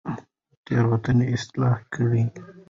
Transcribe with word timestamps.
تېروتنې 0.65 1.25
اصلاح 1.35 1.77
کړئ. 1.93 2.23